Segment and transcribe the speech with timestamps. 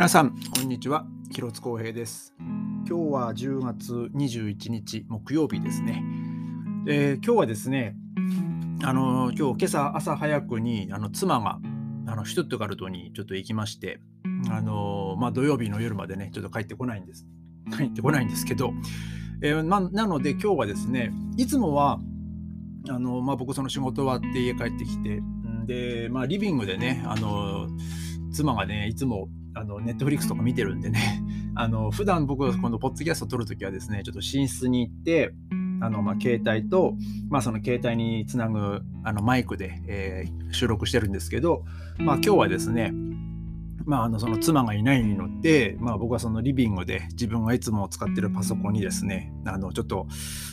[0.00, 1.04] 皆さんこんにちは。
[1.30, 2.32] 広津光平です。
[2.38, 6.02] 今日は10月21日木曜日ですね、
[6.88, 7.96] えー、今日はですね
[8.82, 11.58] あの今日今朝朝早くにあの妻が
[12.06, 14.00] あのシュトゥットガルトにちょっと行きまして
[14.50, 17.26] あのまあ、土曜日の夜までねちょっと帰ってこないんです。
[17.76, 18.72] 帰ってこないんですけど、
[19.42, 22.00] えー、ま、なので今日はですねいつもは
[22.88, 25.20] あの、まあ、僕その仕事終わって家帰ってきて
[25.66, 27.68] で、まあ、リビングでねあの
[28.32, 29.28] 妻がねいつも
[29.60, 31.22] あのネットフリックスとか見てるんでね。
[31.54, 35.34] あの普段僕このポッドキャスト撮るときはですねちょっと寝室に行って
[35.80, 36.94] あのまあ携帯と、
[37.28, 41.64] まあ、その携帯につなぐあのマイクで、えー、収録してるんですけど、
[41.98, 42.94] まあ、今日はですね
[43.90, 50.06] まあ、あのその妻がいないので、まあ、僕はそのリビングで自分がいつも使ってるパソコンにですねあのちょっと、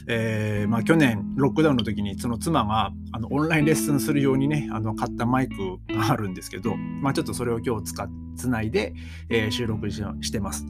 [0.08, 8.96] えーまあ、去年ロックダウンの時にその妻があのオンラインレッスンするようにねあの買ったマイクがあるんですけど、まあ、ちょっとそれを今日使っつないで、
[9.30, 10.66] えー、収録してます。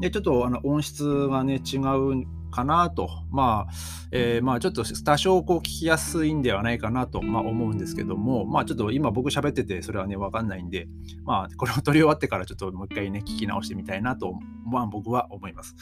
[0.00, 3.72] でちょっとあの音質がね違うかなと、まあ、
[4.12, 10.88] えー、まあちょっと多少こう聞きやすいんではないかなと、まあ、思うんですけども、まあちょっと今僕喋っててそれはね、わかんないんで、
[11.24, 14.34] まあこれを撮り終わってからちょっともう一回ね、聞き直してみたいなと、
[14.66, 15.76] まあ僕は思います。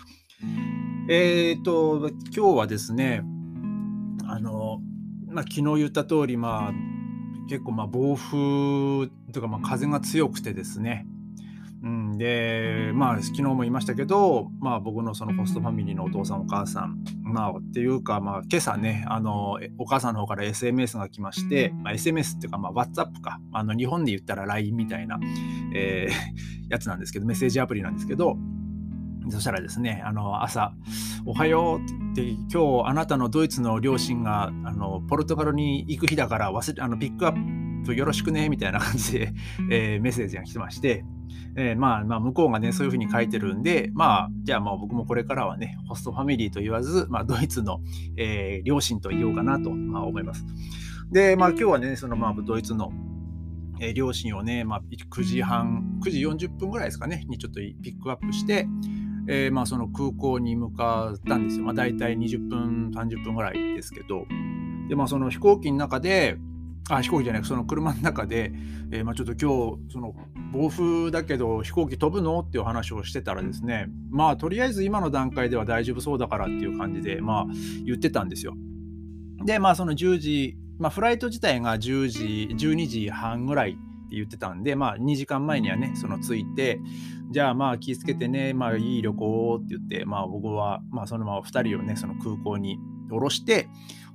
[1.09, 3.22] えっ、ー、と、今日はですね、
[4.27, 4.81] あの、
[5.28, 6.97] まあ昨日言った通り、まあ
[7.48, 11.16] 結構まあ暴風とかまあ風が強くてですね、うん、
[12.17, 25.19] で、まあ、昨日も言いましたけど、まあ、僕のそのホストファミリーのお父さん、お母さん、まあ、っていうか、まあ、今朝ね、あの、お母さんの方から SMS が来まして、まあ、SMS っていうか、まあ、WhatsApp か、あの、日本で言ったら LINE みたいな、
[25.75, 28.37] えー、 やつなんですけど、メッセージアプリなんですけど、
[29.28, 30.72] そしたらですね、あの朝、
[31.25, 39.32] おはようって言って、今日あなたのドイツの両親があのポルトガルに行く日だから忘れあのピックアップよろしくねみたいな感じで、
[39.70, 41.04] えー、メッセージが来てまして、
[41.56, 47.80] えー、まあ、まあ、向こうがね、そういうふうに書いてるんで、まあ、じゃあまあ僕もこれからはね、ホストファミリーと言わず、まあ、ドイツの、
[48.16, 50.44] えー、両親と言おうかなと、まあ、思います。
[51.10, 52.92] で、まあ今日はね、そのまあドイツの、
[53.80, 58.66] えー、両親をね、まあ、9時半、9時40分ぐらいですかね、にちょっとピックアップして、
[59.28, 61.64] えー、まあその空港に向かったんですよ。
[61.64, 64.26] まあ大体20分、30分ぐらいですけど、
[64.88, 66.38] で、まあその飛行機の中で、
[66.88, 68.52] あ飛行機じゃないその車の中で、
[68.92, 70.14] えー、まあ、ちょっと今日その
[70.52, 72.41] 暴風だけど飛行機飛ぶの？
[72.41, 77.46] っていう話をしてたらですねまあとりあえず今の段階では大丈夫そうだからっていう感じでまあ
[77.84, 78.54] 言ってたんですよ。
[79.44, 83.75] でまあその10時、まあ、フライト自体が10時12時半ぐらいっ
[84.08, 86.80] て言ってたんでまあ2時間前にはねその着いて
[87.30, 92.78] じゃあまあ気をつけてねまあいい旅行って言ってまあ僕はまあそのまま2人をねその空港に
[93.10, 93.69] 降ろして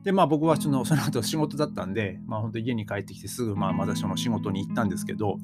[0.04, 5.38] で、まあ僕はそのその後仕事だったんで、まあ本当家に帰ってきてすぐまあまたその仕事に行ったんですけど、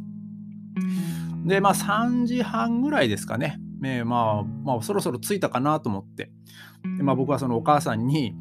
[1.46, 3.60] で、まあ3時半ぐらいですかね。
[3.84, 6.32] えー、まあ、まあそろそろ着いたかなと思って、
[6.98, 8.36] でまあ僕はそのお母さんに、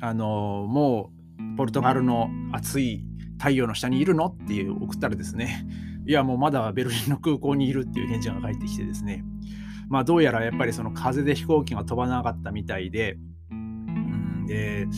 [0.00, 3.04] あの、もうポルトガルの暑い
[3.38, 5.66] 太陽の下にいるのっていう送ったらですね、
[6.06, 9.24] いやもうまだベルリンの空港にいるっていう返事が返ってきてですね、
[9.88, 13.16] まあどうやらやっぱりその風で飛行機が飛ばなかったみたいで、
[14.46, 14.88] で、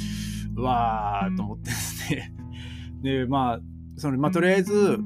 [0.56, 2.32] うわーと思ってですね。
[3.02, 3.60] でまあ
[3.96, 4.98] そのまあとりあえず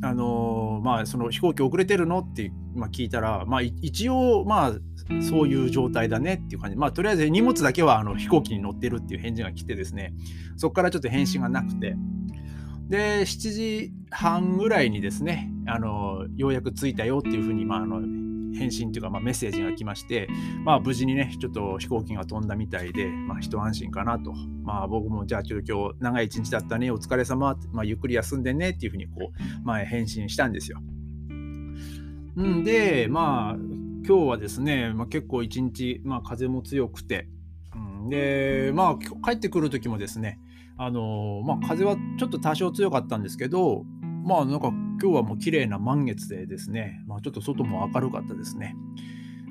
[0.00, 4.72] あのー、まあその飛行機遅れてるのって、まあ、聞いたらまあ一応まあ
[5.20, 6.76] そういう状態だねっていう感じ。
[6.76, 10.14] まあとりあえず荷物だけはあの飛行機に乗ってるっていう返事が来てですね。
[10.56, 11.96] そこからちょっと返信がなくて。
[12.88, 18.00] で7時半ぐらいにですねあのようやく着いたよっていうふうにまああの
[18.54, 20.28] 返信というか、まあ、メッセージが来まして、
[20.64, 24.32] まあ、無事にね、ちょっと飛行機が飛んだみたいで、まあ、一安心かなと。
[24.62, 30.80] まあ、僕も、じゃあ、ちょっと今日、長い一日だったね、お疲れ様、まあ、ゆっくり休んでねっていうふうに、こう、まあ、返信したんですよ。
[32.40, 33.54] んで、まあ、
[34.06, 37.28] 今日はですね、まあ、結構一日、まあ、風も強くて、
[37.74, 40.38] うん、で、まあ、帰ってくる時もですね、
[40.80, 43.84] あのまあ、風はちょっと多少強かったんですけど、
[44.24, 48.76] まあなんか今日はもう綺麗な満月でですね、まあ、ちょっと外も明るかったですね。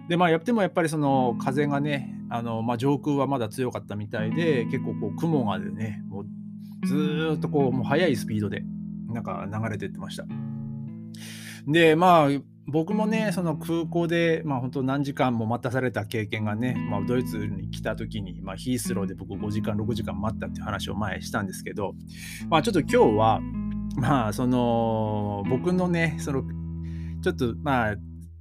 [0.09, 8.63] でまあやってもやっぱりその風がね、あのまあ、上空はまだ強かったみたいで、結構こう雲がね、もうずっとこうもう速いスピードで
[9.09, 10.25] なんか流れてってました。
[11.65, 12.29] でまあ
[12.69, 21.95] 僕もね、その空港で、まあ、本当何時間も待たされた経験がね、まあ、ドイツに来た時に、まあ、ヒースローで僕5時間、6時間待ったって話を前したんですけど、
[22.49, 23.39] まあ、ちょっと今日は、
[23.97, 26.43] まあその僕のねその
[27.21, 27.95] ちょっとまあ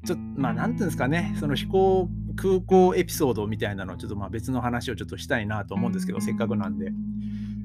[0.04, 6.92] ちょっとまあなんていうんですかねその飛行空港エピソードみたいなのをちょっとまあ別の話をちょっとしたいなと思うんですけどせっかくなんで。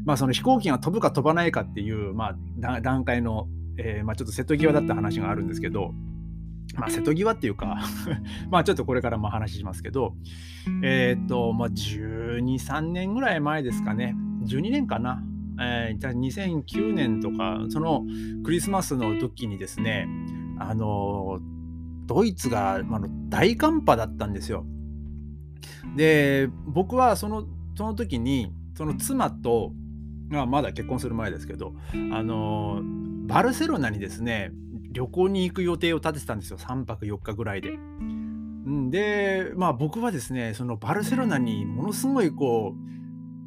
[0.04, 3.48] まあその飛行機が飛ぶか飛ばないかっていうまあ段階の、
[3.78, 5.94] えー、まあちょっと瀬戸際だった話があるんですけど
[6.76, 7.80] まあ、瀬戸際っていうか
[8.50, 10.16] まあちょっとこれからも話しますけど、
[10.84, 14.16] えー、っと、まあ、12、3年ぐらい前ですかね、
[14.46, 15.22] 12年かな、
[15.60, 18.04] えー、2009年とか、その
[18.44, 20.08] クリスマスの時にですね、
[20.60, 21.40] あの
[22.06, 24.66] ドイツが、まあ、大寒波だったんですよ。
[25.96, 27.46] で、僕はその
[27.76, 29.74] その時に、その妻と、
[30.30, 31.74] まあ、まだ結婚する前ですけど、
[32.12, 32.82] あの
[33.28, 34.52] バルセロナにですね、
[34.92, 37.72] 旅行に行く予定を立ててたんですよ、3泊4日ぐらいで。
[38.90, 42.92] で、まあ僕はですね、そのバルセロナにものすごいこう、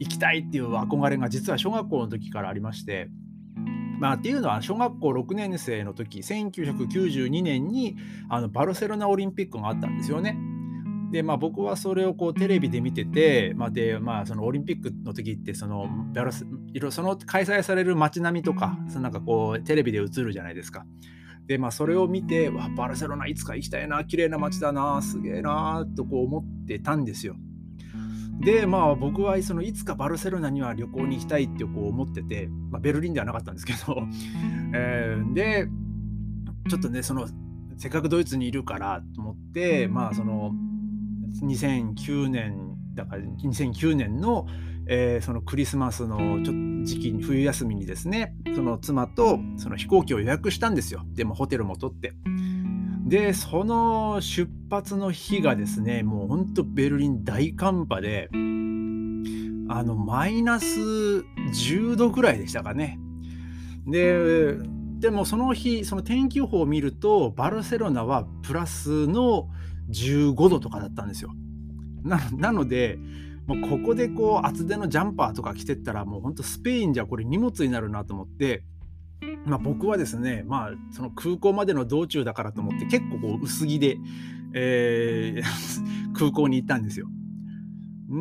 [0.05, 3.09] 行きたいっていう憧れが実は小学校の時からありまして、
[3.99, 7.97] まあ、っていうのは小学校6年生の時1992年に
[8.29, 10.37] あのバルセロナオリンピックがあったんですよね。
[11.11, 16.45] でまあ、僕はそれをこうテレビで見てて、まあでまあ、そのオリンピックの時ってそのバルス
[16.91, 20.85] その開催される街並みとかそのなんかこうテレビで映るじゃないですか。
[21.47, 27.37] でまあそれを見てわバルセロナいつか行きたいな綺麗な街だなすげえなとこう思ってたんですよ。
[28.41, 34.07] でまあ僕はそのいつかバルセロナには旅行に行きたいってこう思ってて、まあ、ベルリンではなかったんですけど、
[34.75, 35.69] えー、で
[36.69, 37.27] ちょっとねその
[37.77, 40.53] せっかくドイツにいるからと思ってまあその
[41.43, 44.47] 2009年だから2009年の、
[44.87, 52.13] えー、そのクリスマスのちょ時期に冬休みにですねその妻とその飛行機を予約したんですよでもホテルも取って。
[53.05, 62.99] でその出発の日がですねもうほんとベルリン大寒波であのマイナス10度ぐらいでしたかね。
[63.87, 64.57] で
[65.01, 69.51] でもその日その天気予報を見るとバルセロナはプラスの
[69.91, 71.31] 15度とかだったんですよ。
[72.03, 72.99] なので
[73.47, 78.65] もうここでこう厚手のジャンパーとか着てったらもうほんとスペインじゃこれ荷物になるなと思って
[79.47, 83.99] まあ、僕はですね、まあ、その空港までの道中だからと思って結構こう薄着で、
[84.55, 87.09] えー、 空港に行ったんですよ。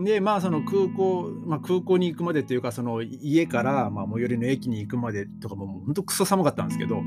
[0.05, 7.03] でまあその空港、まあ、空港に行くまでというかその家からまあ最寄りの駅に行くまでとかももう本当クソ寒かったんですけど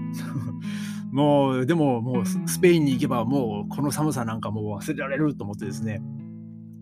[1.10, 6.02] もうでももうスペインに行けばもうこの寒さなんかもう忘れられると思ってですね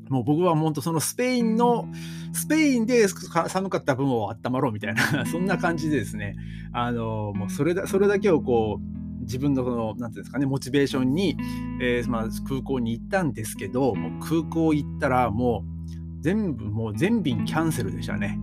[0.09, 1.89] もう僕は本当そのスペインの、
[2.33, 6.37] スペインで寒かった分を温まろうみたいな、そんな感じでですね、
[6.73, 11.37] あの、もうそれだ、それだけをこう、自分のその、なんていうんですかね、モチベーションに、
[11.81, 18.39] えー、まあ、空港に行ったんですけど、もう空港行ったらもう全部、もう全便キャンセルでしたね。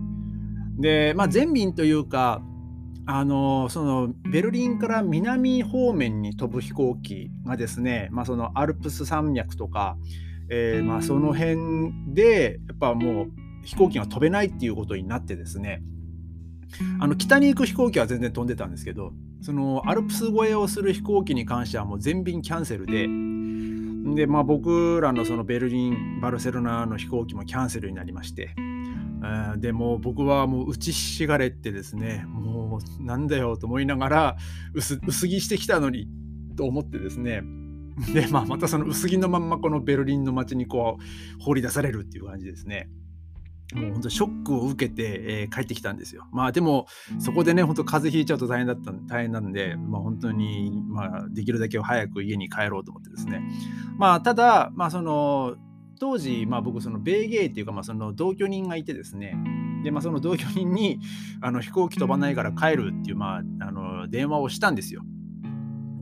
[0.78, 2.42] で、まあ全便というか、
[3.04, 9.96] あのそのベルリンから南方面に飛ぶ飛行機がですね、まあ、そのアルプス山脈とか、
[10.54, 13.30] えー、まあ、その辺でやっぱもう
[13.64, 15.82] 飛行機が飛べないっていうことになってですね
[17.00, 23.08] あの北に行く飛行機は全然飛んでたんですけどそのアルプス越えをする飛行機に関してはもう全便キャンセルで
[24.14, 28.54] で、まあ、僕らのそのベルリンバルセロナの飛行機もキャンセルになりまして。
[29.58, 34.36] でも僕はもう打ちひしがれてですねもうなんだよと思いながら
[34.74, 36.08] 薄着してきたのに
[36.56, 37.44] と思ってですね
[38.12, 42.88] で、まあ、またその薄着のまんまこのベルリンの街にこう放り出されるっていう感じですね。
[43.74, 46.26] もう本当ショックを受けて、えー、帰ってきたんですよ。
[46.30, 46.86] まあでも
[47.18, 53.40] そこでね本当風邪ひいちゃうと大変だった大変なんで、まあ、本当に、まあ、できるだけ早く家に帰ろうと思ってですね。
[53.98, 55.56] まあただまあその
[55.98, 59.36] 当時、まあ、僕その米芸っていうか、まあ、その同居人がいてですね
[59.84, 60.98] で、まあ、その同居人に
[61.40, 65.02] あの飛行機飛ばないから帰るっていう、まあ、あの電話をしたんですよ。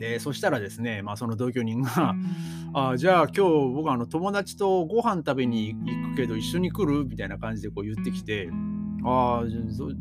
[0.00, 2.16] でそしたらですね、まあ、その同居人が
[2.72, 8.48] 「あじゃあ今日僕あの友達とご飯食べに行くけど一緒に来る?」みたいな感じでこう言ってきて
[9.04, 9.44] 「あ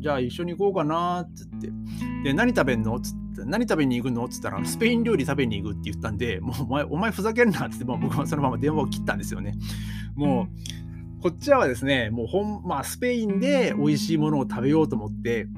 [0.00, 1.70] じゃあ一緒に行こうかな」っつって
[2.24, 9.54] 「で何食べんの?」っつって「何食べに行くの?」っつったら「スペイン料理食べに行く」って言ったんで「もうお前お前ふざけんな」っつって、まあ、僕はそのまま電話を切ったんですよね。
[10.14, 10.48] も
[11.18, 15.48] うこっちはですねもうほん、まあ、スペインで美味しいものを食べようと思って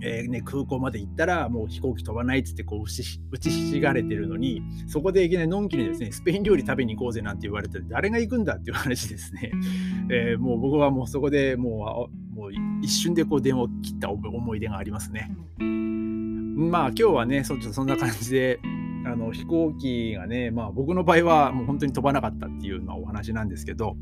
[0.00, 3.02] えーね、空港まで行ったらもう飛行機飛ばないっつってこう打ち
[3.50, 9.50] ひしがれてるのにそこでいきなりのんきにですねスペイン料理食べに行こうぜなんて言われて誰が行くんだっていう話ですね、
[10.10, 12.50] えー、もう僕はもうそこでもうもう
[12.82, 15.30] 一瞬でこう電話を切った思い出がありますね。
[15.58, 18.60] まあ今日はねそそんな感じで
[19.04, 23.96] あの飛行機がねまあ僕の場合はもう本当に飛ばなかったっていうのはお話なんですけど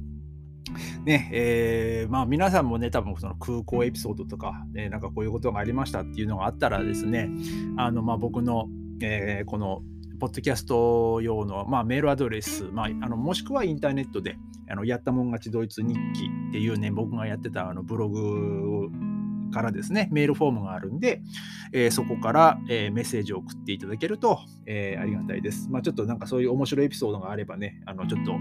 [1.04, 7.28] ねえー、まあ、皆さんもね、多分その空港エピソードとか、ね、なんかこういうことがありましたっていうのがあったらですね、
[7.76, 8.66] あのまあ、僕の、
[9.00, 9.82] えー、この
[10.18, 14.36] ポッドキャスト用の、まあ、メールアドレス、まあ、あのもしくはインターネットで、
[14.68, 18.88] あのやったもん勝ちドイツ日記っていうね、僕がやってたあのブログ
[19.50, 21.22] からですね、メールフォームがあるんで、
[21.72, 25.68] えー、そこから、えー、メッセージを送っていただけると、えー、ありがたいです。
[25.70, 28.32] まあ、ちょっとなんかそういう面白いエピソードがあればね、あのちょっと、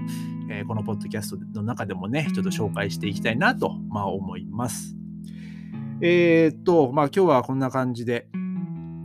[0.50, 4.96] えこのポッドキャストの中でもね、ちょっと紹介していきたいなと、まあ、思います。
[6.02, 8.28] えっと、まあ今日はこんな感じで、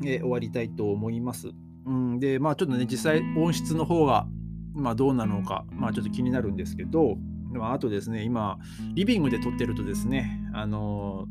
[0.05, 1.51] え終わりたいと思います。
[1.87, 4.27] うん、で、まあちょっとね、実際音質の方が、
[4.75, 7.17] まあ、どうなのか、まあ、ちょっと気になるんですけど、
[7.61, 8.59] あとですね、今、
[8.95, 11.27] リビングで撮ってるとですね、あの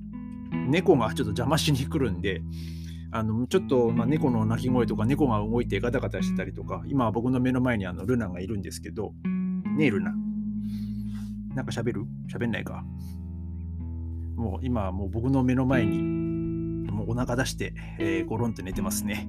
[0.70, 2.42] 猫がちょっと邪魔しに来るんで、
[3.12, 9.14] あのちょっと、まあ、猫の鳴き声とか猫が動いてガタガタしてたりとか、今は僕の目の前にあのルナがいるんですけど、
[9.76, 10.14] ねえルナ。
[11.56, 12.06] なんか喋る？
[12.32, 12.86] 喋んないか？
[14.36, 16.02] もう今はもう僕の目の前に
[16.92, 19.28] もうお腹出して、えー、ゴロンって寝てますね。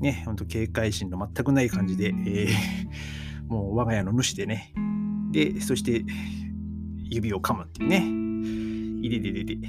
[0.00, 4.72] ね、ほんと警戒心の全くない感じで、えー、もう我が家の主でね。
[5.32, 6.04] で、そして
[7.04, 9.06] 指を噛むっていうね。
[9.06, 9.68] いでででで。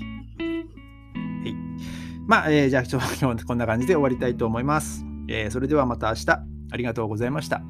[2.25, 5.05] まあ、えー、じゃあ今日はこんな感じで終わりたいと思います。
[5.27, 6.29] えー、それではまた明日。
[6.71, 7.61] ありがとうございました。